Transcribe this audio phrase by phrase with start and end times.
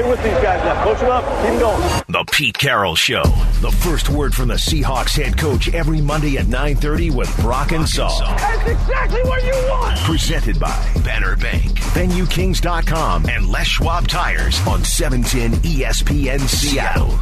[0.00, 0.82] stay with these guys now.
[0.84, 1.24] Coach them up.
[1.24, 2.02] Keep them going.
[2.08, 3.22] The Pete Carroll Show.
[3.60, 7.84] The first word from the Seahawks head coach every Monday at 9.30 with Brock and
[7.84, 8.38] Salk.
[8.38, 9.98] That's exactly what you want.
[10.00, 17.18] Presented by Banner Bank, VenueKings.com, and Les Schwab Tires on 710 ESPN Seattle.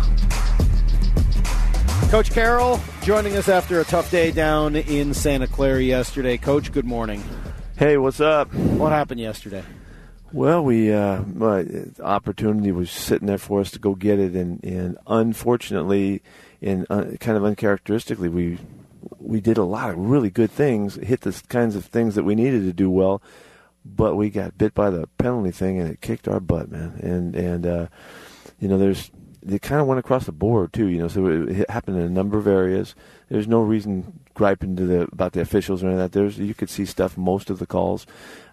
[2.11, 6.39] Coach Carroll joining us after a tough day down in Santa Clara yesterday.
[6.39, 7.23] Coach, good morning.
[7.77, 8.53] Hey, what's up?
[8.55, 9.63] What happened yesterday?
[10.31, 11.23] Well, we uh,
[12.03, 16.23] opportunity was sitting there for us to go get it, and, and unfortunately,
[16.61, 18.59] and uh, kind of uncharacteristically, we
[19.19, 22.35] we did a lot of really good things, hit the kinds of things that we
[22.35, 23.23] needed to do well,
[23.87, 27.01] but we got bit by the penalty thing, and it kicked our butt, man.
[27.03, 27.87] And and uh,
[28.61, 29.11] you know, there's
[29.43, 30.87] they kind of went across the board too.
[30.87, 32.95] You know, so it happened in a number of areas.
[33.29, 36.19] There's no reason griping to the about the officials or anything like that.
[36.19, 38.07] There's you could see stuff most of the calls.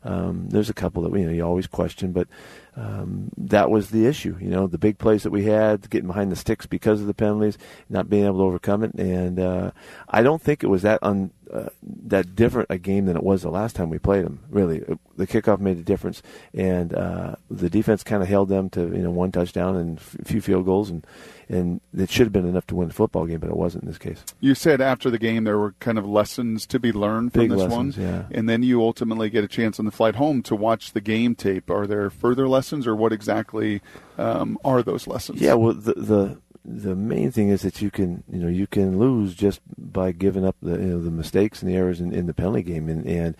[0.03, 2.27] Um, there's a couple that you know you always question, but
[2.75, 4.37] um, that was the issue.
[4.39, 7.13] You know, the big plays that we had, getting behind the sticks because of the
[7.13, 7.57] penalties,
[7.89, 9.71] not being able to overcome it, and uh,
[10.09, 11.69] I don't think it was that un, uh,
[12.07, 14.39] that different a game than it was the last time we played them.
[14.49, 14.79] Really,
[15.17, 16.21] the kickoff made a difference,
[16.53, 20.25] and uh, the defense kind of held them to you know one touchdown and a
[20.25, 21.05] few field goals, and
[21.47, 23.89] and it should have been enough to win the football game, but it wasn't in
[23.89, 24.23] this case.
[24.39, 27.51] You said after the game there were kind of lessons to be learned from Big
[27.51, 28.23] this lessons, one, yeah.
[28.31, 31.35] and then you ultimately get a chance on the flight home to watch the game
[31.35, 31.69] tape.
[31.69, 33.81] Are there further lessons, or what exactly
[34.17, 35.41] um, are those lessons?
[35.41, 38.97] Yeah, well, the the the main thing is that you can you know you can
[38.97, 42.25] lose just by giving up the you know the mistakes and the errors in, in
[42.25, 43.37] the penalty game, and and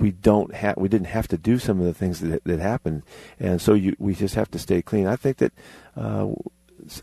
[0.00, 3.02] we don't have we didn't have to do some of the things that that happened,
[3.38, 5.06] and so you we just have to stay clean.
[5.06, 5.52] I think that.
[5.96, 6.28] Uh,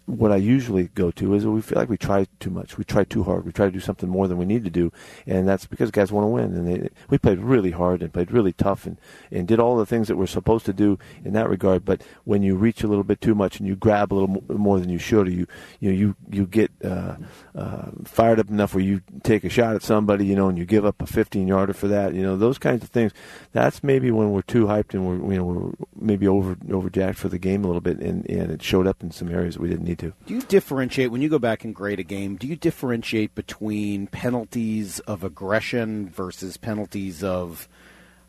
[0.06, 2.78] what I usually go to is we feel like we try too much.
[2.78, 3.45] We try too hard.
[3.45, 4.92] We try to do something more than we need to do,
[5.25, 6.53] and that's because guys want to win.
[6.53, 8.97] And they, we played really hard and played really tough and,
[9.31, 11.86] and did all the things that we're supposed to do in that regard.
[11.86, 14.80] But when you reach a little bit too much and you grab a little more
[14.80, 15.47] than you should, or you
[15.80, 17.16] you know, you you get uh,
[17.56, 20.66] uh, fired up enough where you take a shot at somebody, you know, and you
[20.66, 23.12] give up a 15 yarder for that, you know, those kinds of things.
[23.52, 27.29] That's maybe when we're too hyped and we're you know we're maybe over overjacked for
[27.29, 29.66] the game a little bit, and, and it showed up in some areas that we
[29.67, 30.13] didn't need to.
[30.25, 32.35] Do you differentiate when you go back and grade a game?
[32.35, 37.67] Do you differentiate between penalties of aggression versus penalties of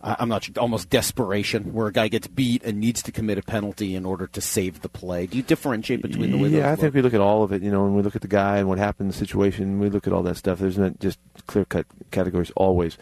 [0.01, 3.97] I'm not almost desperation, where a guy gets beat and needs to commit a penalty
[3.97, 5.27] in order to save the play?
[5.27, 6.49] Do you differentiate between the way?
[6.51, 6.95] Yeah, I those think look?
[6.95, 7.63] we look at all of it.
[7.63, 9.91] You know, when we look at the guy and what happened in the situation, we
[9.91, 10.61] look at all that stuff.
[10.61, 11.19] There's not just
[11.49, 12.97] clear cut categories always.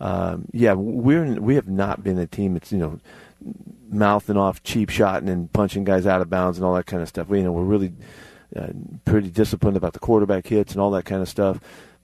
[0.00, 3.00] Um, yeah, we're we have not been a team that's you know
[3.90, 7.08] mouthing off cheap shotting and punching guys out of bounds and all that kind of
[7.08, 7.28] stuff.
[7.28, 7.92] We you know we're really
[8.56, 8.68] uh,
[9.04, 11.60] pretty disciplined about the quarterback hits and all that kind of stuff.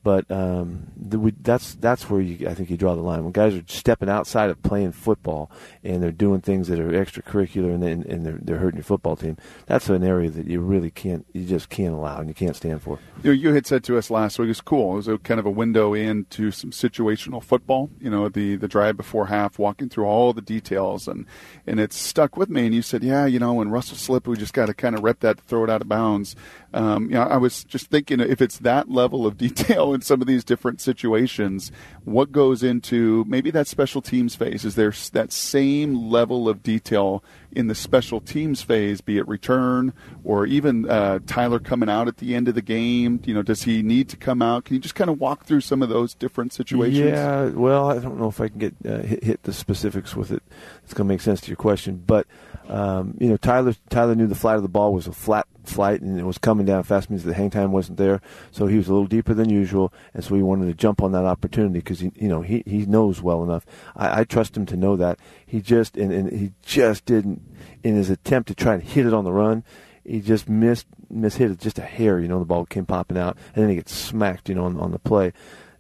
[0.07, 3.25] But um, the, we, that's that's where you, I think you draw the line.
[3.25, 5.51] When guys are stepping outside of playing football
[5.83, 9.37] and they're doing things that are extracurricular and, and, they're, they're hurting your football team,
[9.67, 12.83] that's an area that you really can't, you just can't allow and you can't stand
[12.83, 13.01] for.
[13.25, 14.93] You, know, you had said to us last week, it's cool.
[14.93, 17.91] It was a kind of a window into some situational football.
[18.01, 21.27] You know, the the drive before half, walking through all the details, and
[21.67, 22.67] and it stuck with me.
[22.67, 25.03] And you said, yeah, you know, when Russell slipped, we just got to kind of
[25.03, 26.37] rep that, throw it out of bounds.
[26.73, 30.21] Um, you know, I was just thinking if it's that level of detail in some
[30.21, 31.73] of these different situations,
[32.05, 34.65] what goes into maybe that special teams phase?
[34.65, 37.25] Is there that same level of detail
[37.57, 39.95] in the special teams phase, be it return
[40.25, 43.21] or even uh, Tyler coming out at the end of the game?
[43.25, 44.67] You know, does he need to come out?
[44.67, 47.11] Can you just kind of walk through some of those different situations?
[47.11, 50.31] Yeah, well, I don't know if I can get uh, hit, hit the specifics with
[50.31, 50.43] it.
[50.85, 52.27] It's going to make sense to your question, but
[52.69, 56.01] um, you know, Tyler Tyler knew the flight of the ball was a flat flight
[56.01, 58.89] and it was coming down fast means the hang time wasn't there so he was
[58.89, 62.01] a little deeper than usual and so he wanted to jump on that opportunity because
[62.01, 63.67] he you know he, he knows well enough
[63.97, 67.43] I, I trust him to know that he just and, and he just didn't
[67.83, 69.65] in his attempt to try and hit it on the run
[70.05, 73.37] he just missed mishit it just a hair you know the ball came popping out
[73.55, 75.33] and then he gets smacked you know on, on the play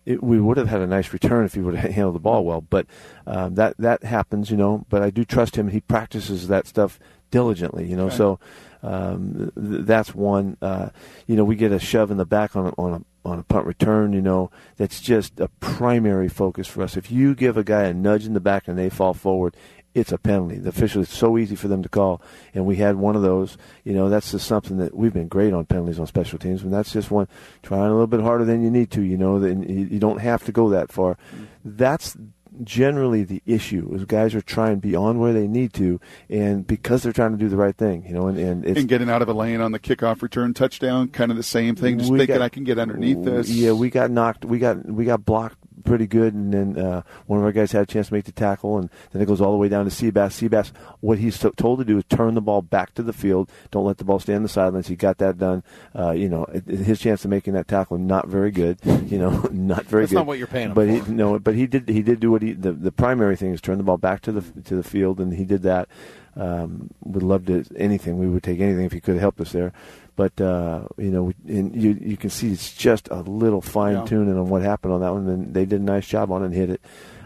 [0.07, 2.45] it, we would have had a nice return if he would have handled the ball
[2.45, 2.63] well.
[2.63, 2.87] But
[3.27, 4.87] um, that that happens, you know.
[4.89, 5.69] But I do trust him.
[5.69, 6.99] He practices that stuff
[7.31, 8.07] diligently, you know.
[8.07, 8.17] Okay.
[8.17, 8.39] So
[8.83, 10.57] um, th- that's one.
[10.63, 10.91] Uh,
[11.27, 13.43] you know, we get a shove in the back on a, on a on a
[13.43, 14.13] punt return.
[14.13, 16.97] You know, that's just a primary focus for us.
[16.97, 19.57] If you give a guy a nudge in the back and they fall forward.
[19.97, 20.59] It's a penalty.
[20.59, 22.21] The official is so easy for them to call,
[22.53, 23.57] and we had one of those.
[23.83, 26.71] You know, that's just something that we've been great on penalties on special teams, and
[26.71, 27.29] that's just one
[27.63, 29.01] trying a little bit harder than you need to.
[29.01, 31.17] You know, then you you don't have to go that far.
[31.65, 32.15] That's
[32.63, 36.01] generally the issue is guys are trying beyond where they need to
[36.31, 38.89] and because they're trying to do the right thing you know and, and it's and
[38.89, 41.99] getting out of a lane on the kickoff return touchdown, kind of the same thing.
[41.99, 43.51] Just thinking got- I can get underneath this.
[43.51, 47.39] yeah we got knocked we got we got blocked pretty good, and then uh, one
[47.39, 49.53] of our guys had a chance to make the tackle, and then it goes all
[49.53, 50.47] the way down to Seabass.
[50.49, 53.51] Seabass, what he's to- told to do is turn the ball back to the field.
[53.71, 54.89] Don't let the ball stay on the sidelines.
[54.89, 55.63] He got that done.
[55.99, 58.79] Uh, you know, his chance of making that tackle not very good.
[59.07, 60.17] You know, not very That's good.
[60.17, 61.05] not what you're paying him but for.
[61.07, 61.89] He, no, but he did.
[61.89, 62.53] He did do what he.
[62.55, 65.33] The, the primary thing is turn the ball back to the to the field, and
[65.33, 65.89] he did that.
[66.37, 68.19] Um, would love to anything.
[68.19, 69.73] We would take anything if you could help us there.
[70.17, 74.37] But uh, you know, and you you can see it's just a little fine tuning
[74.37, 76.55] on what happened on that one, and they did a nice job on it and
[76.55, 76.81] hit it.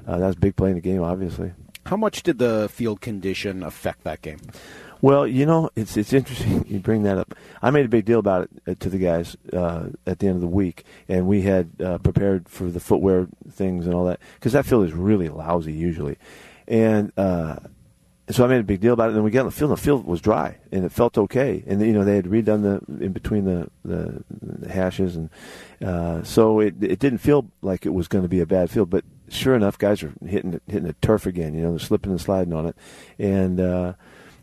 [0.07, 1.53] Uh, that was a big play in the game, obviously.
[1.87, 4.41] How much did the field condition affect that game?
[5.03, 7.35] Well, you know, it's it's interesting you bring that up.
[7.63, 10.37] I made a big deal about it uh, to the guys uh, at the end
[10.37, 14.21] of the week, and we had uh, prepared for the footwear things and all that
[14.35, 16.19] because that field is really lousy usually,
[16.69, 17.57] and uh,
[18.33, 19.09] so I made a big deal about it.
[19.09, 21.19] And then we got on the field, and the field was dry, and it felt
[21.19, 21.63] okay.
[21.67, 25.31] And you know, they had redone the in between the the, the hashes, and
[25.85, 28.91] uh, so it it didn't feel like it was going to be a bad field,
[28.91, 29.05] but.
[29.33, 31.55] Sure enough, guys are hitting hitting the turf again.
[31.55, 32.77] You know, they're slipping and sliding on it,
[33.17, 33.93] and uh,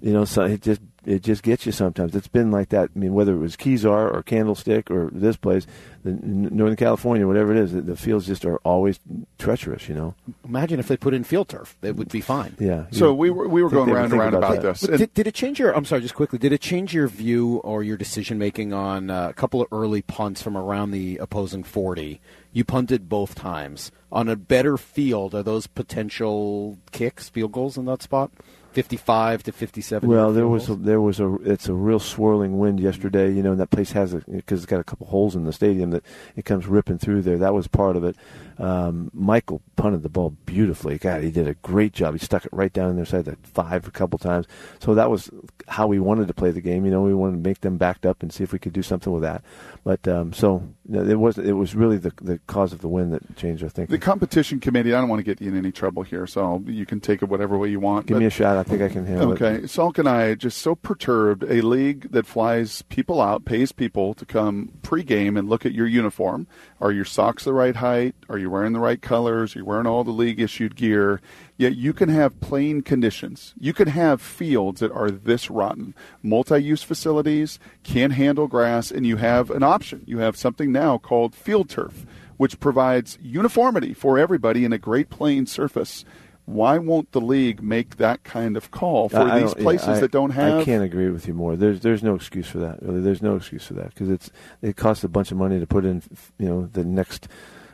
[0.02, 2.14] you know, so it just it just gets you sometimes.
[2.16, 2.90] It's been like that.
[2.94, 5.66] I mean, whether it was Kezar or Candlestick or this place,
[6.04, 9.00] the, Northern California, whatever it is, the, the fields just are always
[9.40, 9.88] treacherous.
[9.88, 10.16] You know.
[10.44, 12.58] Imagine if they put in field turf; it would be fine.
[12.60, 12.88] Yeah.
[12.92, 14.64] So you- we were we were going they would round and think round about about,
[14.64, 14.82] this.
[14.82, 15.74] But did, did it change your?
[15.74, 16.40] I'm sorry, just quickly.
[16.40, 20.02] Did it change your view or your decision making on uh, a couple of early
[20.02, 22.20] punts from around the opposing 40?
[22.52, 25.34] You punted both times on a better field.
[25.34, 28.32] Are those potential kicks, field goals in that spot?
[28.78, 30.08] 55 to 57.
[30.08, 33.34] Well, there was a, there was a it's a real swirling wind yesterday.
[33.34, 35.52] You know, and that place has a because it's got a couple holes in the
[35.52, 36.04] stadium that
[36.36, 37.40] it comes ripping through there.
[37.40, 38.16] That was part of it.
[38.60, 40.98] Um, Michael punted the ball beautifully.
[40.98, 42.14] God, he did a great job.
[42.14, 44.48] He stuck it right down in their side that five a couple times.
[44.80, 45.30] So that was
[45.68, 46.86] how we wanted to play the game.
[46.86, 48.82] You know, we wanted to make them backed up and see if we could do
[48.82, 49.44] something with that.
[49.84, 53.12] But um, so you it was it was really the the cause of the win
[53.12, 53.94] that changed our thinking.
[53.94, 54.94] the competition committee.
[54.94, 57.30] I don't want to get you in any trouble here, so you can take it
[57.30, 58.08] whatever way you want.
[58.08, 58.58] Give but- me a shot.
[58.58, 59.42] I think I can handle it.
[59.42, 61.44] Okay, Salk and I just so perturbed.
[61.44, 65.88] A league that flies people out, pays people to come pregame and look at your
[65.88, 66.48] uniform.
[66.80, 68.16] Are your socks the right height?
[68.30, 69.54] Are you wearing the right colors?
[69.56, 71.20] You're you wearing all the league issued gear?
[71.58, 73.54] Yet you can have plain conditions.
[73.60, 79.06] You can have fields that are this rotten, multi use facilities, can't handle grass, and
[79.06, 80.04] you have an option.
[80.06, 82.06] You have something now called field turf,
[82.38, 86.06] which provides uniformity for everybody in a great plain surface.
[86.46, 89.88] Why won't the league make that kind of call for I- these don't- yeah, places
[89.90, 90.60] I- that don't have?
[90.60, 91.58] I can't agree with you more.
[91.58, 92.82] There's there's no excuse for that.
[92.82, 95.68] Really, there's no excuse for that because it's it costs a bunch of money to
[95.68, 96.02] put in.
[96.40, 97.28] You know, the next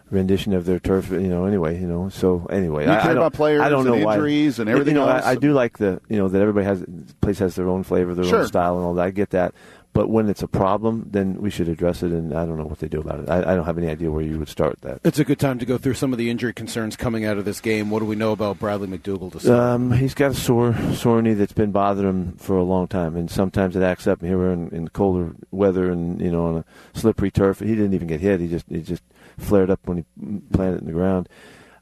[0.10, 1.10] rendition of their turf.
[1.12, 1.80] You know, anyway.
[1.80, 4.06] You know, so anyway, You I, care I don't, about players I don't know and
[4.06, 4.14] why.
[4.16, 5.24] injuries and everything You know, else.
[5.26, 6.84] I, I do like the you know that everybody has
[7.22, 8.40] place has their own flavor, their Sure.
[8.42, 9.06] own style, and all that.
[9.06, 9.54] I get that.
[9.96, 12.80] But when it's a problem, then we should address it, and I don't know what
[12.80, 13.30] they do about it.
[13.30, 15.02] I, I don't have any idea where you would start that.
[15.04, 17.46] It's a good time to go through some of the injury concerns coming out of
[17.46, 17.92] this game.
[17.92, 19.60] What do we know about Bradley McDougald to start?
[19.60, 23.16] Um, he's got a sore sore knee that's been bothering him for a long time,
[23.16, 24.20] and sometimes it acts up.
[24.24, 26.66] Here we're in, in colder weather, and you know on a
[27.00, 27.60] slippery turf.
[27.60, 28.40] He didn't even get hit.
[28.40, 29.04] He just he just
[29.38, 30.06] flared up when he
[30.51, 31.30] planted it in the ground.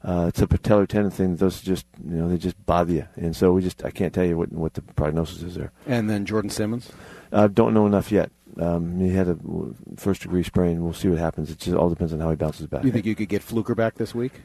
[0.04, 1.36] Uh, it's a patellar tendon thing.
[1.36, 4.24] Those just you know they just bother you, and so we just I can't tell
[4.24, 5.70] you what what the prognosis is there.
[5.86, 6.90] and then Jordan Simmons.
[7.32, 8.30] I don't know enough yet.
[8.60, 9.38] Um, he had a
[9.96, 10.82] first degree sprain.
[10.82, 11.50] We'll see what happens.
[11.50, 12.82] It just all depends on how he bounces back.
[12.82, 14.42] Do you think you could get Fluker back this week?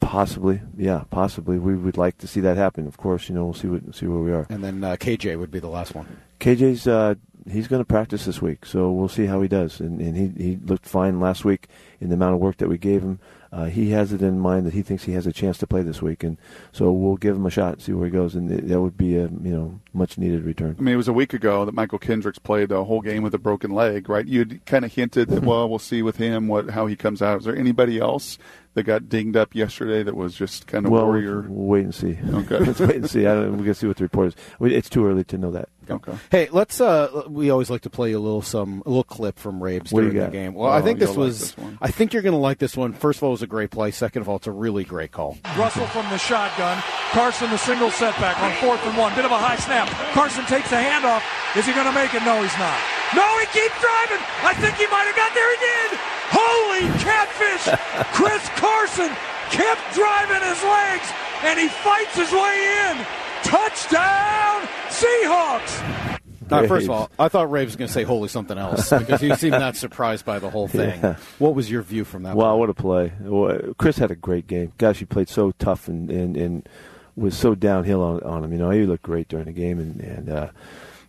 [0.00, 1.58] Possibly, yeah, possibly.
[1.58, 2.86] We would like to see that happen.
[2.86, 4.46] Of course, you know we'll see what see where we are.
[4.48, 6.06] And then uh, KJ would be the last one.
[6.44, 7.14] KJ's uh,
[7.50, 9.80] he's going to practice this week, so we'll see how he does.
[9.80, 11.68] And, and he he looked fine last week
[12.00, 13.18] in the amount of work that we gave him.
[13.50, 15.80] Uh, he has it in mind that he thinks he has a chance to play
[15.80, 16.36] this week, and
[16.70, 19.16] so we'll give him a shot, see where he goes, and it, that would be
[19.16, 20.76] a you know much needed return.
[20.78, 23.32] I mean, it was a week ago that Mychal Kendricks played the whole game with
[23.32, 24.26] a broken leg, right?
[24.26, 27.38] You'd kind of hinted that, well, we'll see with him what how he comes out.
[27.38, 28.36] Is there anybody else
[28.74, 31.42] that got dinged up yesterday that was just kind of well, warrior?
[31.48, 32.18] we'll wait and see.
[32.28, 32.58] Okay.
[32.64, 33.26] let's wait and see.
[33.26, 34.34] I don't, we're gonna see what the report is.
[34.60, 35.68] It's too early to know that.
[35.88, 36.14] Okay.
[36.30, 36.80] Hey, let's.
[36.80, 40.00] Uh, we always like to play a little some a little clip from Rabes What
[40.00, 40.54] during the game.
[40.54, 41.40] Well, I Oh, think this you'll like was.
[41.40, 41.78] this one.
[41.82, 42.94] I think you're going to like this one.
[42.94, 43.90] First of all, it was a great play.
[43.90, 45.36] Second of all, it's a really great call.
[45.58, 46.82] Russell from the shotgun.
[47.12, 49.14] Carson the single setback on fourth and one.
[49.14, 49.88] Bit of a high snap.
[50.16, 51.20] Carson takes a handoff.
[51.54, 52.24] Is he going to make it?
[52.24, 52.80] No, he's not.
[53.14, 54.24] No, he keeps driving.
[54.40, 55.50] I think he might have got there.
[55.52, 56.00] He did.
[56.44, 57.64] Holy catfish!
[58.12, 59.10] Chris Carson
[59.50, 61.08] kept driving his legs,
[61.44, 63.06] and he fights his way in.
[63.42, 66.20] Touchdown, Seahawks!
[66.50, 69.20] Uh, first of all, I thought Raves was going to say "Holy something else" because
[69.20, 71.00] he seemed not surprised by the whole thing.
[71.00, 71.16] Yeah.
[71.38, 72.36] What was your view from that?
[72.36, 73.12] Wow, play?
[73.12, 73.74] what a play!
[73.78, 74.72] Chris had a great game.
[74.78, 76.68] Gosh, he played so tough and and, and
[77.16, 78.52] was so downhill on, on him.
[78.52, 80.48] You know, he looked great during the game, and and uh,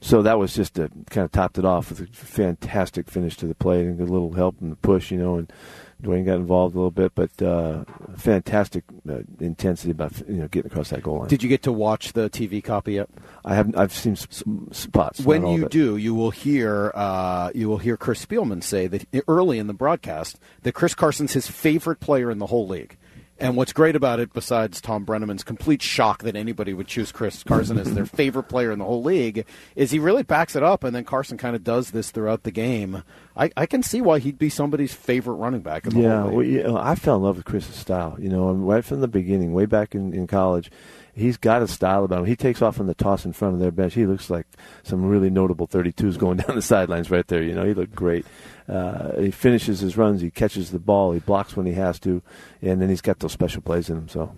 [0.06, 3.48] so that was just a kind of topped it off with a fantastic finish to
[3.48, 5.52] the play and a little help and the push, you know, and
[6.00, 7.86] Duane got involved a little bit, but uh,
[8.16, 11.28] fantastic uh, intensity about you know getting across that goal line.
[11.28, 13.10] Did you get to watch the TV copy yet?
[13.44, 13.76] I have.
[13.76, 15.22] I've seen some spots.
[15.22, 19.58] When you do, you will hear uh, you will hear Chris Spielman say that early
[19.58, 22.96] in the broadcast that Chris Carson's his favorite player in the whole league.
[23.38, 27.44] And what's great about it, besides Tom Brennaman's complete shock that anybody would choose Chris
[27.44, 30.86] Carson as their favorite player in the whole league, is he really backs it up,
[30.86, 33.04] and then Carson kind of does this throughout the game.
[33.38, 35.86] I, I can see why he'd be somebody's favorite running back.
[35.86, 38.16] In the yeah, well, yeah, I fell in love with Chris's style.
[38.18, 40.72] You know, right from the beginning, way back in, in college,
[41.14, 42.26] he's got a style about him.
[42.26, 43.94] He takes off on the toss in front of their bench.
[43.94, 44.48] He looks like
[44.84, 47.44] some really notable 32s going down the sidelines right there.
[47.44, 48.26] You know, he looked great.
[48.70, 50.22] Uh, he finishes his runs.
[50.22, 51.12] He catches the ball.
[51.12, 52.22] He blocks when he has to,
[52.62, 54.10] and then he's got those special plays in him.
[54.10, 54.34] So.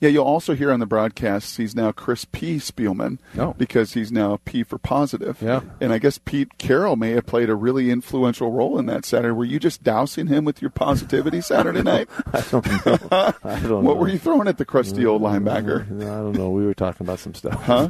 [0.00, 2.56] Yeah, you'll also hear on the broadcast he's now Chris P.
[2.56, 3.54] Spielman oh.
[3.56, 5.40] because he's now P for positive.
[5.40, 5.62] Yeah.
[5.80, 9.32] And I guess Pete Carroll may have played a really influential role in that Saturday.
[9.32, 12.08] Were you just dousing him with your positivity Saturday night?
[12.32, 13.34] I don't know.
[13.44, 14.00] I don't what know.
[14.00, 15.86] were you throwing at the crusty old mm, linebacker?
[16.02, 16.50] I don't know.
[16.50, 17.62] We were talking about some stuff.
[17.62, 17.88] Huh?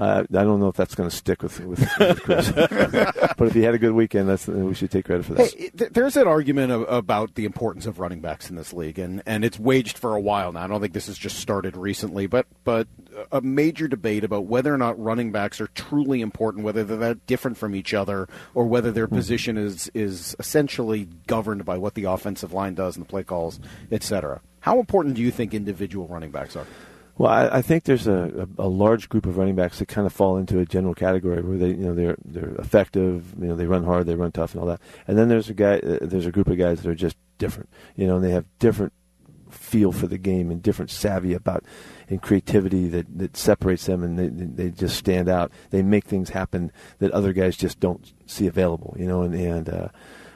[0.00, 2.50] Uh, I don't know if that's going to stick with, with, with Chris.
[2.52, 5.52] but if he had a good weekend, that's we should take credit for that.
[5.52, 9.22] Hey, there's an argument of, about the importance of running backs in this league, and,
[9.26, 10.64] and it's waged for a while now.
[10.64, 12.88] I don't think this has just started recently, but but
[13.30, 17.26] a major debate about whether or not running backs are truly important, whether they're that
[17.26, 22.04] different from each other, or whether their position is is essentially governed by what the
[22.04, 23.60] offensive line does and the play calls,
[23.92, 24.40] et cetera.
[24.60, 26.66] How important do you think individual running backs are?
[27.20, 30.06] Well, I, I think there's a, a, a, large group of running backs that kind
[30.06, 33.56] of fall into a general category where they, you know, they're they're effective, you know,
[33.56, 34.80] they run hard, they run tough, and all that.
[35.06, 37.68] And then there's a guy, uh, there's a group of guys that are just different,
[37.94, 38.94] you know, and they have different
[39.50, 41.62] feel for the game and different savvy about
[42.08, 44.28] and creativity that, that separates them, and they
[44.64, 45.52] they just stand out.
[45.68, 49.68] They make things happen that other guys just don't see available, you know, and and.
[49.68, 49.88] Uh,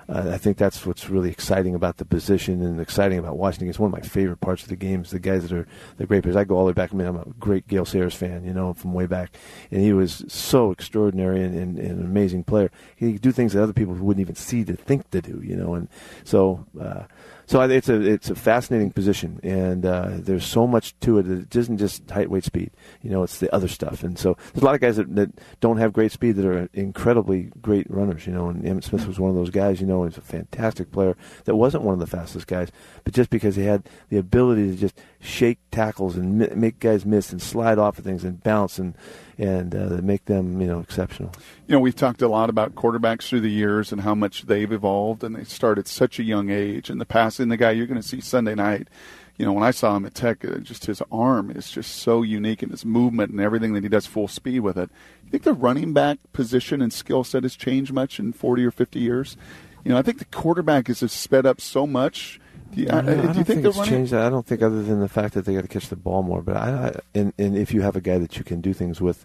[0.08, 3.68] uh, I think that's what's really exciting about the position and exciting about Washington.
[3.68, 5.10] It's one of my favorite parts of the games.
[5.10, 6.36] The guys that are the great players.
[6.36, 6.92] I go all the way back.
[6.92, 9.36] I mean, I'm a great Gale Sayers fan, you know, from way back,
[9.70, 12.70] and he was so extraordinary and, and, and an amazing player.
[12.96, 15.56] He could do things that other people wouldn't even see to think to do, you
[15.56, 15.88] know, and
[16.24, 16.66] so.
[16.80, 17.04] Uh,
[17.46, 21.28] so it's a it's a fascinating position, and uh, there's so much to it.
[21.28, 22.70] It isn't just height, weight, speed.
[23.02, 24.02] You know, it's the other stuff.
[24.02, 26.68] And so there's a lot of guys that, that don't have great speed that are
[26.72, 28.26] incredibly great runners.
[28.26, 29.80] You know, and Emmitt Smith was one of those guys.
[29.80, 32.70] You know, he's a fantastic player that wasn't one of the fastest guys,
[33.04, 37.06] but just because he had the ability to just shake tackles and mi- make guys
[37.06, 38.94] miss and slide off of things and bounce and
[39.38, 41.32] and uh, make them you know exceptional.
[41.66, 44.70] You know, we've talked a lot about quarterbacks through the years and how much they've
[44.70, 46.90] evolved, and they start at such a young age.
[46.90, 48.88] And the passing, the guy you're going to see Sunday night,
[49.36, 52.22] you know, when I saw him at Tech, uh, just his arm is just so
[52.22, 54.90] unique and his movement and everything that he does full speed with it.
[55.24, 58.70] You think the running back position and skill set has changed much in 40 or
[58.70, 59.36] 50 years?
[59.84, 62.40] You know, I think the quarterback is sped up so much.
[62.76, 63.92] You, I, uh, do you don't think, think, the it's running?
[63.92, 64.26] changed that.
[64.26, 66.42] I don't think other than the fact that they got to catch the ball more.
[66.42, 69.00] But I, I and, and if you have a guy that you can do things
[69.00, 69.24] with.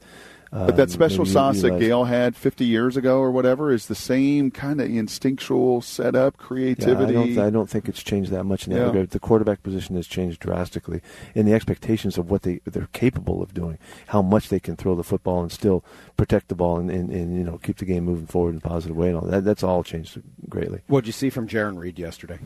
[0.52, 3.86] But that special maybe sauce that utilize- Gale had 50 years ago or whatever is
[3.86, 7.14] the same kind of instinctual setup, Yeah, I creativity.
[7.14, 7.38] don't.
[7.38, 8.86] I don't think it's changed that much in that Yeah.
[8.88, 9.12] regard.
[9.12, 11.02] The quarterback position has changed drastically,
[11.36, 13.78] and the expectations of what they they're capable of doing,
[14.08, 15.84] how much they can throw the football and still
[16.18, 18.62] protect the ball and, and, and you know keep the game moving forward in a
[18.62, 19.44] positive way, and all that.
[19.46, 20.80] That's all changed greatly.
[20.88, 22.40] What did you see from Jarran Reed yesterday?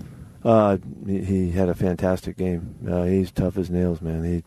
[0.43, 2.75] Uh, he, he had a fantastic game.
[2.85, 4.25] Uh, he's tough as nails, man.
[4.25, 4.43] He,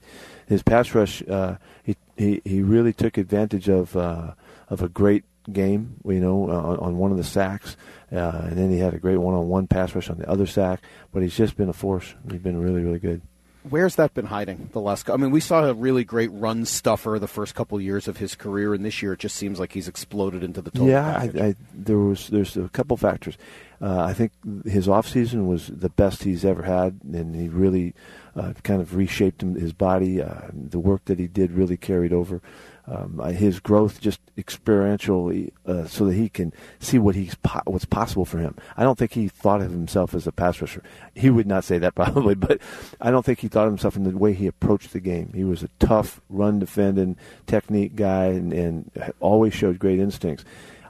[0.47, 4.33] his pass rush, uh, he, he he really took advantage of uh,
[4.69, 5.97] of a great game.
[6.05, 7.77] You know, uh, on, on one of the sacks,
[8.13, 10.83] uh, and then he had a great one-on-one pass rush on the other sack.
[11.13, 12.15] But he's just been a force.
[12.31, 13.23] He's been really, really good.
[13.69, 15.11] Where's that been hiding the last?
[15.11, 18.35] I mean, we saw a really great run stuffer the first couple years of his
[18.35, 21.17] career, and this year it just seems like he's exploded into the total yeah.
[21.17, 23.37] I, I, there was there's a couple factors.
[23.81, 24.33] Uh, I think
[24.65, 27.95] his off season was the best he's ever had, and he really
[28.35, 30.23] uh, kind of reshaped him, his body.
[30.23, 32.41] Uh, the work that he did really carried over.
[32.89, 37.63] Um, uh, his growth just experientially, uh, so that he can see what he's po-
[37.65, 38.55] what's possible for him.
[38.77, 40.85] I don't think he thought of himself as a pass rusher.
[41.15, 42.61] He would not say that probably, but
[43.01, 45.33] I don't think he thought of himself in the way he approached the game.
[45.35, 47.17] He was a tough run defending
[47.47, 50.45] technique guy, and, and always showed great instincts.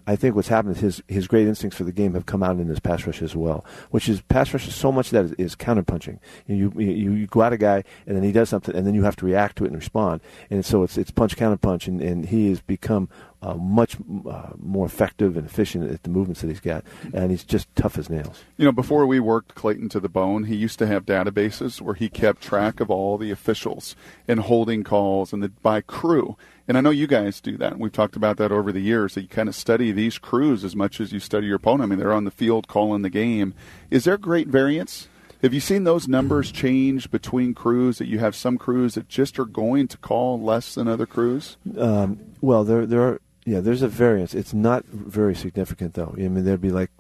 [0.06, 2.58] I think what's happened is his his great instincts for the game have come out
[2.58, 5.32] in his pass rush as well, which is pass rush is so much that is,
[5.32, 6.18] is counterpunching.
[6.46, 9.02] You, you you go at a guy and then he does something and then you
[9.02, 10.20] have to react to it and respond,
[10.50, 13.08] and so it's it's punch counter punch, and, and he has become
[13.42, 13.96] uh, much
[14.28, 17.98] uh, more effective and efficient at the movements that he's got, and he's just tough
[17.98, 18.42] as nails.
[18.56, 21.94] You know, before we worked Clayton to the bone, he used to have databases where
[21.94, 23.94] he kept track of all the officials
[24.26, 26.36] and holding calls and the, by crew.
[26.68, 27.78] And I know you guys do that.
[27.78, 29.14] We've talked about that over the years.
[29.14, 31.85] That you kind of study these crews as much as you study your opponent.
[31.85, 33.54] I mean, they're on the field calling the game.
[33.90, 35.08] Is there great variance?
[35.42, 37.99] Have you seen those numbers change between crews?
[37.99, 41.56] That you have some crews that just are going to call less than other crews.
[41.78, 44.35] Um, well, there there are yeah, there's a variance.
[44.35, 46.14] It's not very significant though.
[46.16, 46.90] I mean, there'd be like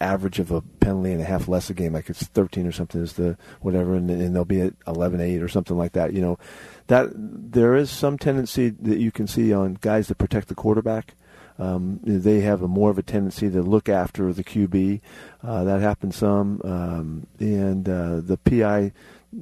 [0.00, 3.02] average of a penalty and a half less a game, like it's 13 or something
[3.02, 6.12] is the whatever, and, and they'll be at 11-8 or something like that.
[6.12, 6.38] You know,
[6.88, 11.14] that there is some tendency that you can see on guys that protect the quarterback.
[11.58, 15.00] Um, they have a more of a tendency to look after the QB.
[15.42, 18.92] Uh, that happens some, um, and uh, the PI,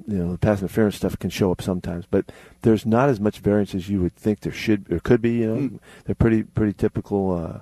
[0.07, 2.05] you know, the pass interference stuff can show up sometimes.
[2.11, 2.27] But
[2.63, 5.39] there's not as much variance as you would think there should or could be.
[5.39, 5.79] You know, mm.
[6.05, 7.33] they're pretty pretty typical.
[7.33, 7.61] Uh,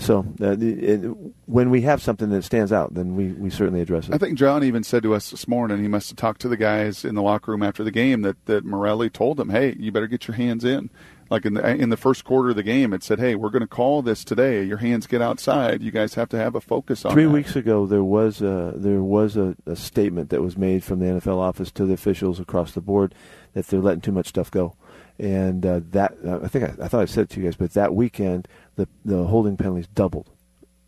[0.00, 0.98] so uh, it,
[1.46, 4.14] when we have something that stands out, then we, we certainly address it.
[4.14, 6.56] I think John even said to us this morning, he must have talked to the
[6.56, 9.92] guys in the locker room after the game that, that Morelli told them, hey, you
[9.92, 10.90] better get your hands in.
[11.30, 13.62] Like in the, in the first quarter of the game, it said, hey, we're going
[13.62, 14.62] to call this today.
[14.62, 15.82] Your hands get outside.
[15.82, 17.30] You guys have to have a focus on Three that.
[17.30, 21.06] weeks ago, there was, a, there was a, a statement that was made from the
[21.06, 23.14] NFL office to the officials across the board
[23.54, 24.76] that they're letting too much stuff go
[25.18, 27.56] and uh, that uh, I think I, I, thought I said it to you guys,
[27.56, 30.30] but that weekend the the holding penalties doubled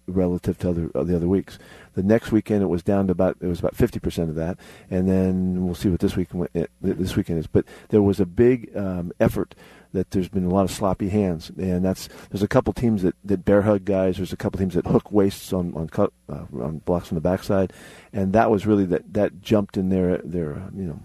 [0.07, 1.59] relative to other uh, the other weeks.
[1.95, 4.59] The next weekend it was down to about it was about fifty percent of that,
[4.91, 6.29] and then we'll see what this week
[6.81, 7.47] this weekend is.
[7.47, 9.55] But there was a big um, effort
[9.93, 13.15] that there's been a lot of sloppy hands, and that's there's a couple teams that,
[13.25, 14.17] that bear hug guys.
[14.17, 17.21] There's a couple teams that hook waists on on, cut, uh, on blocks on the
[17.21, 17.73] backside,
[18.13, 21.01] and that was really that that jumped in their their you know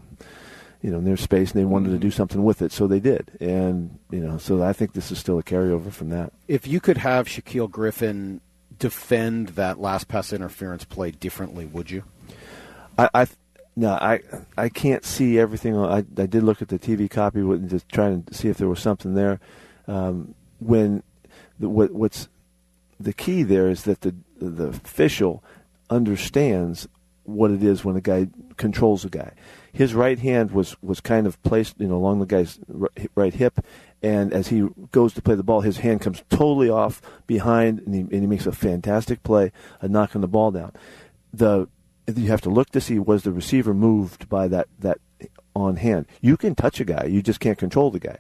[0.82, 3.00] you know, in their space, and they wanted to do something with it, so they
[3.00, 3.32] did.
[3.40, 6.34] And you know, so I think this is still a carryover from that.
[6.48, 8.42] If you could have Shaquill Griffin
[8.80, 12.04] defend that last pass interference play differently, would you?
[12.98, 13.28] I, I
[13.76, 14.22] no, I
[14.58, 15.78] I can't see everything.
[15.78, 18.68] I I did look at the TV copy and just trying to see if there
[18.68, 19.40] was something there.
[19.88, 21.04] Um, when
[21.60, 22.28] the, what what's
[23.00, 25.44] the key there is that the the official
[25.92, 26.88] understands
[27.24, 29.32] what it is when a guy controls a guy
[29.74, 32.60] his right hand was was kind of placed you know along the guy's
[33.16, 33.66] right hip,
[34.02, 37.96] and as he goes to play the ball, his hand comes totally off behind, and
[37.96, 39.52] he, and he makes a fantastic play,
[39.82, 40.74] knocking the ball down.
[41.34, 41.68] The
[42.14, 45.00] you have to look to see was the receiver moved by that that
[45.56, 46.08] on hand.
[46.22, 48.18] You can touch a guy, you just can't control the guy.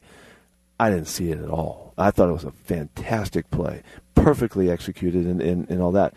[0.79, 1.93] I didn't see it at all.
[1.97, 3.83] I thought it was a fantastic play,
[4.15, 6.15] perfectly executed, and, and, and all that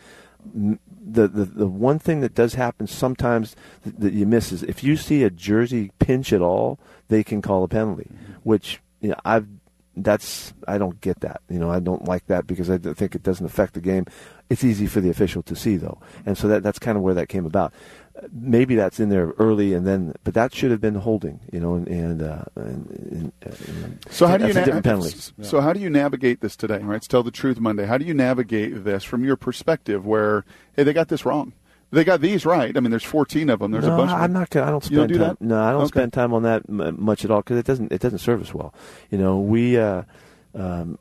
[1.05, 4.83] the, the, the one thing that does happen sometimes that, that you miss is if
[4.83, 8.33] you see a jersey pinch at all, they can call a penalty, mm-hmm.
[8.43, 9.47] which you know, I've
[9.97, 11.41] that's I don't get that.
[11.49, 14.07] You know, I don't like that because I think it doesn't affect the game.
[14.51, 17.15] It's easy for the official to see though, and so that that's kind of where
[17.15, 17.73] that came about.
[18.33, 21.41] Maybe that's in there early, and then, but that should have been holding.
[21.53, 25.19] You know, and and, uh, and, and so how do you na- penalty.
[25.43, 26.79] So how do you navigate this today?
[26.79, 27.87] Right, it's tell the truth Monday.
[27.87, 30.07] How do you navigate this from your perspective?
[30.07, 30.45] Where
[30.77, 31.55] hey, they got this wrong.
[31.95, 32.77] They got these right.
[32.77, 33.71] I mean, there's 14 of them.
[33.71, 34.11] There's no, a bunch.
[34.11, 34.51] I'm not.
[34.51, 35.29] Gonna, I don't spend don't do time.
[35.29, 35.41] That?
[35.41, 35.89] No, I don't okay.
[35.89, 37.93] spend time on that much at all because it doesn't.
[37.93, 38.75] It doesn't serve us well.
[39.11, 40.03] You know, we uh,
[40.55, 40.99] um,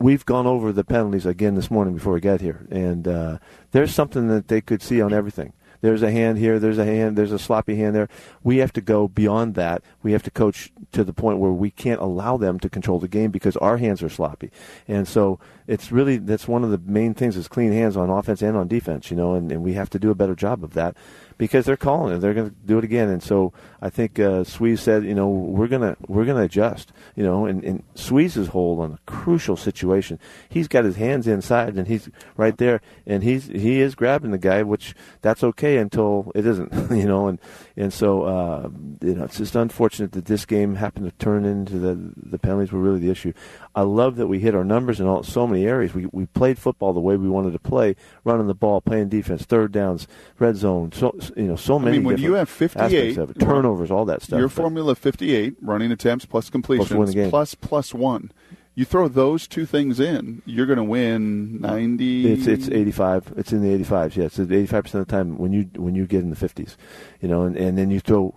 [0.00, 3.38] we've gone over the penalties again this morning before we got here, and uh,
[3.72, 5.52] there's something that they could see on everything.
[5.80, 6.58] There's a hand here.
[6.58, 7.16] There's a hand.
[7.16, 8.08] There's a sloppy hand there.
[8.42, 9.82] We have to go beyond that.
[10.02, 13.08] We have to coach to the point where we can't allow them to control the
[13.08, 14.50] game because our hands are sloppy.
[14.86, 18.42] And so it's really that's one of the main things is clean hands on offense
[18.42, 19.10] and on defense.
[19.10, 20.96] You know, and, and we have to do a better job of that
[21.36, 22.18] because they're calling it.
[22.18, 23.08] They're going to do it again.
[23.08, 26.92] And so I think uh, Sweez said, you know, we're gonna we're gonna adjust.
[27.14, 30.18] You know, and, and Sweez's hold on a crucial situation.
[30.48, 34.38] He's got his hands inside and he's right there, and he's he is grabbing the
[34.38, 36.72] guy, which that's okay until it isn't.
[36.98, 37.38] You know, and
[37.76, 38.68] and so uh,
[39.02, 42.72] you know it's just unfortunate that this game happened to turn into the the penalties
[42.72, 43.32] were really the issue.
[43.74, 45.94] I love that we hit our numbers in all so many areas.
[45.94, 49.44] We we played football the way we wanted to play, running the ball, playing defense,
[49.44, 50.90] third downs, red zone.
[50.92, 51.98] So you know, so many.
[51.98, 53.38] I mean, when you have fifty-eight it,
[53.68, 54.38] turnovers, all that stuff.
[54.38, 58.32] Your formula fifty-eight, running attempts plus completions plus plus, plus one.
[58.74, 62.32] You throw those two things in, you're going to win ninety.
[62.32, 63.32] It's it's eighty-five.
[63.36, 64.16] It's in the eighty-fives.
[64.16, 66.76] Yeah, it's eighty-five percent of the time when you when you get in the fifties,
[67.20, 68.36] you know, and, and then you throw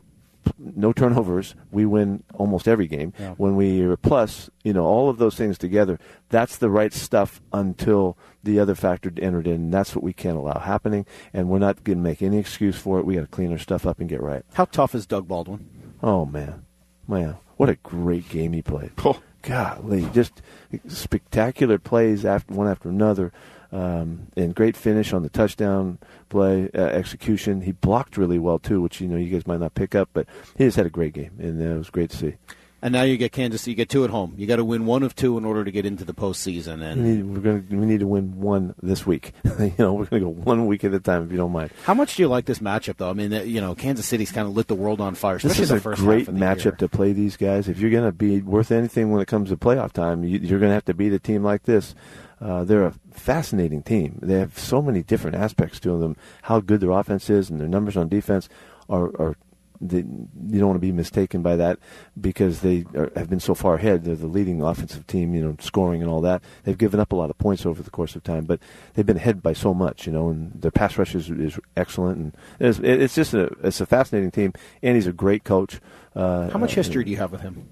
[0.57, 3.13] no turnovers, we win almost every game.
[3.19, 3.35] Yeah.
[3.37, 8.17] When we plus, you know, all of those things together, that's the right stuff until
[8.43, 9.53] the other factor entered in.
[9.53, 12.77] And that's what we can't allow happening, and we're not going to make any excuse
[12.77, 13.05] for it.
[13.05, 14.43] We got to clean our stuff up and get right.
[14.53, 15.69] How tough is Doug Baldwin?
[16.03, 16.65] Oh man,
[17.07, 18.91] man, what a great game he played.
[19.03, 19.21] Oh.
[19.41, 20.41] Golly, just
[20.87, 23.31] spectacular plays after one after another.
[23.71, 27.61] Um, and great finish on the touchdown play uh, execution.
[27.61, 30.27] He blocked really well too, which you know you guys might not pick up, but
[30.57, 32.35] he just had a great game, and uh, it was great to see.
[32.83, 33.67] And now you get Kansas.
[33.67, 34.33] You get two at home.
[34.37, 36.79] You got to win one of two in order to get into the postseason.
[36.79, 39.33] We And need, we're going to we need to win one this week.
[39.59, 41.71] you know, we're going to go one week at a time if you don't mind.
[41.83, 43.09] how much do you like this matchup, though?
[43.09, 45.37] I mean, you know, Kansas City's kind of lit the world on fire.
[45.37, 46.71] This is the a first great half of the matchup year.
[46.77, 47.67] to play these guys.
[47.67, 50.59] If you're going to be worth anything when it comes to playoff time, you, you're
[50.59, 51.93] going to have to beat a team like this.
[52.41, 54.17] Uh, they're a fascinating team.
[54.23, 56.15] They have so many different aspects to them.
[56.41, 58.49] How good their offense is and their numbers on defense
[58.89, 59.05] are.
[59.21, 59.35] are
[59.81, 61.79] they, you don't want to be mistaken by that
[62.19, 64.03] because they are, have been so far ahead.
[64.03, 66.43] They're the leading offensive team, you know, scoring and all that.
[66.63, 68.59] They've given up a lot of points over the course of time, but
[68.93, 70.29] they've been ahead by so much, you know.
[70.29, 74.31] And their pass rush is, is excellent, and it's, it's just a it's a fascinating
[74.31, 74.53] team.
[74.83, 75.79] And he's a great coach.
[76.15, 77.67] Uh, How much history do you have with him?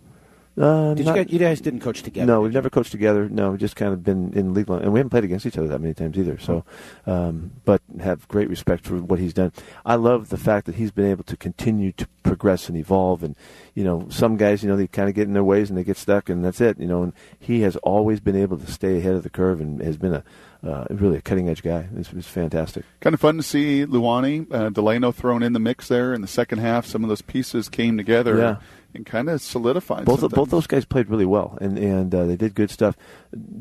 [0.60, 2.26] Uh, Did not- you, guys, you guys didn't coach together?
[2.28, 3.30] no, we've never coached together.
[3.30, 5.58] No, we've just kind of been in league, line- and we haven't played against each
[5.58, 6.38] other that many times either.
[6.38, 6.64] So,
[7.08, 9.52] um, but have great respect for what he's done.
[9.86, 13.24] I love the fact that he's been able to continue to progress and evolve.
[13.24, 13.36] And
[13.74, 15.84] you know, some guys, you know, they kind of get in their ways and they
[15.84, 16.80] get stuck, and that's it.
[16.80, 19.82] You know, and he has always been able to stay ahead of the curve and
[19.82, 20.24] has been a
[20.62, 21.88] uh, really a cutting edge guy.
[21.96, 22.84] It's, it's fantastic.
[23.00, 26.28] Kind of fun to see Luani, uh, Delano thrown in the mix there in the
[26.28, 26.86] second half.
[26.86, 28.56] Some of those pieces came together Yeah.
[28.94, 30.06] And kind of solidified.
[30.06, 32.96] both some both those guys played really well, and and uh, they did good stuff.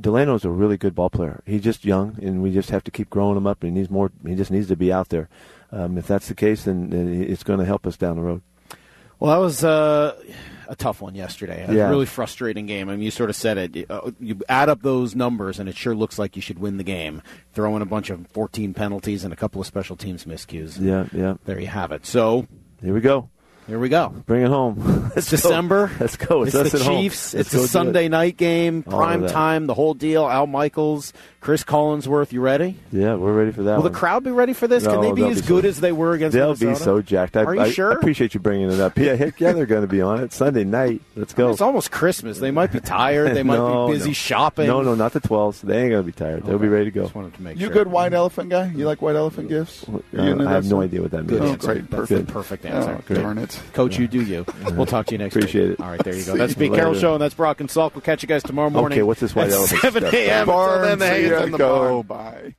[0.00, 1.42] Delano's a really good ball player.
[1.46, 3.62] He's just young, and we just have to keep growing him up.
[3.62, 4.10] And he needs more.
[4.26, 5.28] He just needs to be out there.
[5.70, 8.40] Um, if that's the case, then, then it's going to help us down the road.
[9.20, 10.16] Well, that was uh,
[10.68, 11.64] a tough one yesterday.
[11.68, 11.90] A Yeah.
[11.90, 12.88] really frustrating game.
[12.88, 13.76] I mean, you sort of said it.
[13.76, 16.76] You, uh, you add up those numbers, and it sure looks like you should win
[16.78, 17.20] the game.
[17.52, 20.80] Throw in a bunch of 14 penalties and a couple of special teams miscues.
[20.80, 21.34] Yeah, yeah.
[21.44, 22.06] There you have it.
[22.06, 22.46] So
[22.80, 23.28] Here we go.
[23.68, 24.08] Here we go.
[24.26, 25.04] Bring it home.
[25.18, 25.90] It's December.
[25.98, 26.42] Let's go.
[26.44, 26.78] It's, It's, the.
[26.78, 27.34] Chiefs.
[27.34, 28.10] It's a Sunday it.
[28.10, 30.28] night game, prime time, the whole deal.
[30.28, 32.30] Al Michaels, Cris Collinsworth.
[32.30, 32.76] You ready?
[32.92, 33.76] Yeah, we're ready for that.
[33.76, 34.84] Will the crowd be ready for this?
[34.86, 37.02] Can No, they be as be good so- as they were against They'll be so
[37.02, 37.36] jacked.
[37.36, 37.90] I, Are you I- sure?
[37.90, 38.96] I appreciate you bringing it up.
[38.96, 41.00] Yeah, heck yeah, they're going to be on it Sunday night.
[41.16, 41.50] Let's go.
[41.50, 42.38] It's almost Christmas.
[42.38, 43.34] They might be tired.
[43.34, 44.14] They might No, be busy no.
[44.14, 44.68] shopping.
[44.68, 45.62] No, no, not the 12s.
[45.62, 46.44] They ain't going to be tired.
[46.44, 47.02] They'll be ready to go.
[47.02, 47.70] Just wanted to make You sure.
[47.70, 48.66] a good white elephant guy?
[48.70, 49.84] You like white elephant gifts?
[49.88, 51.40] Are you Uh, into I have no idea what that means.
[51.42, 51.90] Oh, great.
[51.90, 52.28] Perfect.
[52.28, 53.14] perfect Oh, answer.
[53.14, 53.57] darn it.
[53.72, 54.44] Coach, you do you.
[54.72, 55.44] We'll talk to you next week.
[55.44, 55.80] Appreciate week.
[55.80, 55.82] it.
[55.82, 56.36] All right, there you go.
[56.36, 56.94] That's Pete Carroll.
[56.94, 57.94] Show, and that's Brock and Salk.
[57.94, 58.98] We'll catch you guys tomorrow morning.
[58.98, 60.48] Okay, what's this white elephant 7 a.m.
[60.48, 62.02] Until then, the the go.
[62.02, 62.54] Bye.